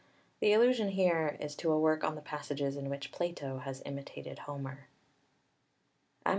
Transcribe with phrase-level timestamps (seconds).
[0.39, 4.39] The allusion here is to a work on the passages in which Plato has imitated
[4.39, 4.87] Homer.
[6.25, 6.29] (Suidas, _s.